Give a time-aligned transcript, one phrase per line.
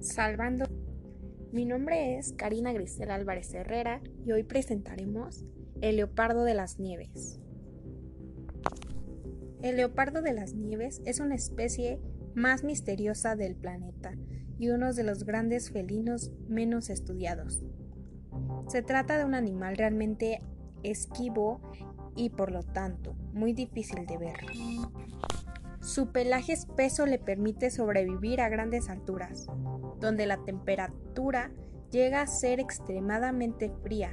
[0.00, 0.64] Salvando.
[1.50, 5.44] Mi nombre es Karina Grisel Álvarez Herrera y hoy presentaremos
[5.80, 7.40] el leopardo de las nieves.
[9.60, 12.00] El leopardo de las nieves es una especie
[12.34, 14.12] más misteriosa del planeta
[14.56, 17.64] y uno de los grandes felinos menos estudiados.
[18.68, 20.40] Se trata de un animal realmente
[20.84, 21.60] esquivo
[22.14, 24.36] y por lo tanto muy difícil de ver.
[25.88, 29.46] Su pelaje espeso le permite sobrevivir a grandes alturas,
[30.00, 31.50] donde la temperatura
[31.90, 34.12] llega a ser extremadamente fría,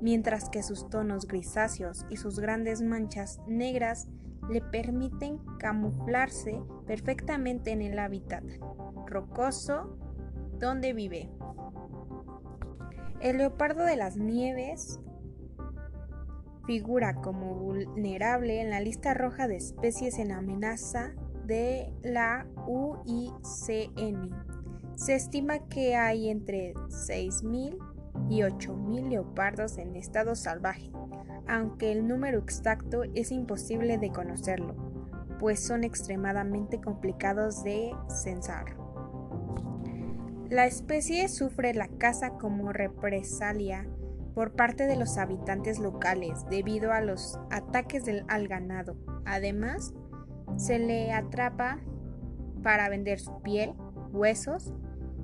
[0.00, 4.08] mientras que sus tonos grisáceos y sus grandes manchas negras
[4.50, 8.42] le permiten camuflarse perfectamente en el hábitat
[9.06, 9.96] rocoso
[10.58, 11.30] donde vive.
[13.20, 14.98] El leopardo de las nieves
[16.66, 21.14] figura como vulnerable en la lista roja de especies en amenaza
[21.46, 24.30] de la UICN.
[24.96, 27.78] Se estima que hay entre 6.000
[28.28, 30.90] y 8.000 leopardos en estado salvaje,
[31.46, 34.74] aunque el número exacto es imposible de conocerlo,
[35.38, 38.76] pues son extremadamente complicados de censar.
[40.48, 43.86] La especie sufre la caza como represalia
[44.36, 48.94] por parte de los habitantes locales debido a los ataques del, al ganado.
[49.24, 49.94] Además,
[50.58, 51.78] se le atrapa
[52.62, 53.72] para vender su piel,
[54.12, 54.74] huesos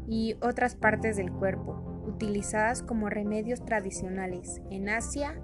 [0.08, 5.38] y otras partes del cuerpo, utilizadas como remedios tradicionales en Asia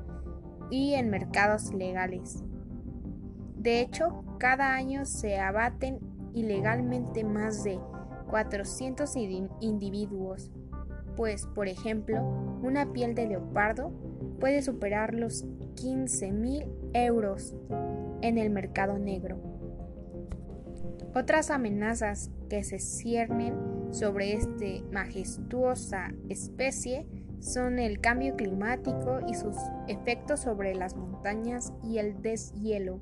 [0.71, 2.43] y en mercados legales.
[3.55, 5.99] De hecho, cada año se abaten
[6.33, 7.79] ilegalmente más de
[8.31, 9.15] 400
[9.61, 10.51] individuos
[11.19, 12.23] pues, por ejemplo,
[12.63, 13.91] una piel de leopardo
[14.39, 17.57] puede superar los 15.000 euros
[18.23, 19.41] en el mercado negro.
[21.17, 23.57] Otras amenazas que se ciernen
[23.91, 27.05] sobre esta majestuosa especie
[27.41, 29.57] son el cambio climático y sus
[29.89, 33.01] efectos sobre las montañas y el deshielo,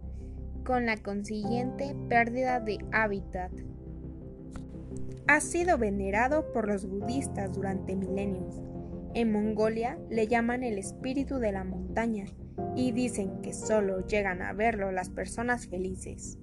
[0.64, 3.52] con la consiguiente pérdida de hábitat
[5.28, 8.62] ha sido venerado por los budistas durante milenios.
[9.14, 12.26] En Mongolia le llaman el espíritu de la montaña
[12.74, 16.38] y dicen que solo llegan a verlo las personas felices.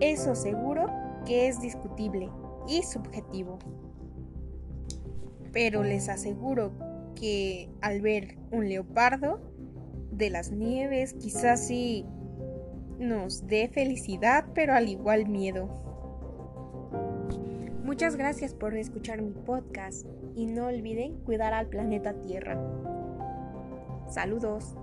[0.00, 0.90] Eso seguro
[1.24, 2.30] que es discutible
[2.68, 3.58] y subjetivo.
[5.52, 6.72] Pero les aseguro
[7.14, 9.40] que al ver un leopardo
[10.12, 12.04] de las nieves quizás sí
[12.98, 15.95] nos dé felicidad, pero al igual miedo.
[17.96, 22.60] Muchas gracias por escuchar mi podcast y no olviden cuidar al planeta Tierra.
[24.10, 24.76] Saludos.